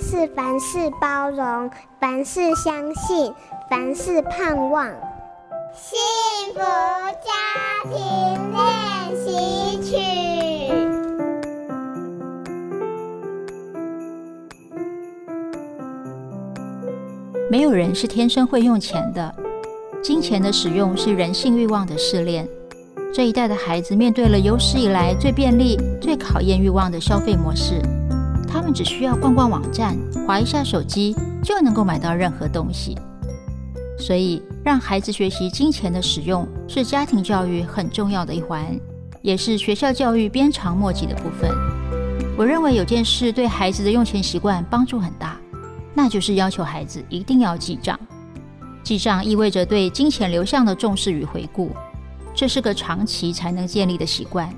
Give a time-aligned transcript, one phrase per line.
[0.00, 3.32] 是凡事包容，凡事相信，
[3.70, 4.86] 凡事盼望。
[5.74, 5.98] 幸
[6.54, 7.30] 福家
[7.84, 7.94] 庭
[8.52, 9.96] 练习曲。
[17.50, 19.34] 没有人是天生会用钱的，
[20.02, 22.46] 金钱的使用是人性欲望的试炼。
[23.14, 27.80] 这一代的孩子面对了有史以来最便利、最考验欲望的消费模式。
[28.56, 29.94] 他们只需要逛逛网站，
[30.26, 32.96] 划一下手机，就能够买到任何东西。
[33.98, 38.64] 所以，让孩子学习金钱的使用是家庭教育很重要的一环，
[39.20, 41.50] 也是学校教育鞭长莫及的部分。
[42.34, 45.36] 我认为有件事对孩子的用钱习惯帮助很大，
[45.92, 48.00] 那就是要求孩子一定要记账。
[48.82, 51.76] 记账意味着对金钱流向的重视与回顾，
[52.34, 54.50] 这是个长期才能建立的习惯。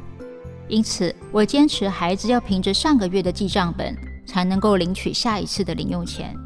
[0.68, 6.37] 因此，我坚持孩子要凭着上个月的记账本，才能够领取下一次的零用钱。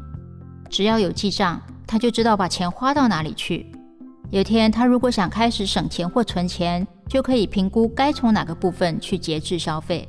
[0.69, 3.69] 只要有记账，他就知道把钱花到哪里去。
[4.31, 10.07] 有天他如果想开始省钱或存钱，就可以评估该从哪个部分去节制消费。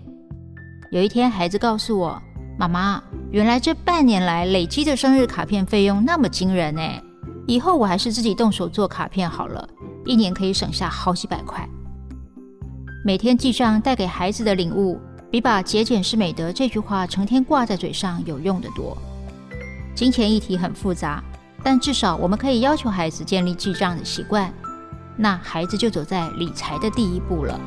[0.92, 2.22] 有一天，孩子告诉我
[2.56, 3.02] ：“妈妈，
[3.32, 6.80] 原来这半年来累积的生日卡片费用那么惊人呢！
[7.48, 9.68] 以后我还是自己动手做卡片好了，
[10.06, 11.68] 一年可以省下好几百块。”
[13.06, 14.98] 每天记账带给孩子的领悟，
[15.30, 18.96] 比把“节俭是美德”这句话成天挂在嘴上有用得多。
[19.94, 21.22] 金钱议题很复杂，
[21.62, 24.50] 但至少我们可以要求孩子建立记账的习惯，
[25.18, 27.60] 那孩子就走在理财的第一步了。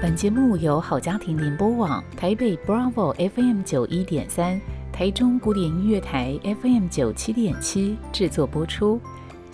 [0.00, 4.60] 本节目由好家庭联播网、台北 Bravo FM 九一点三、
[4.92, 9.00] 台中古典音乐台 FM 九七点七制作播出。